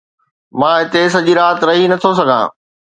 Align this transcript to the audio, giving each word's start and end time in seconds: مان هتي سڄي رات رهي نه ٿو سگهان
مان 0.59 0.73
هتي 0.79 1.03
سڄي 1.13 1.33
رات 1.39 1.59
رهي 1.67 1.85
نه 1.91 1.97
ٿو 2.01 2.11
سگهان 2.19 2.47